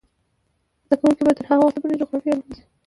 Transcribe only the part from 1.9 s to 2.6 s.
جغرافیه لولي.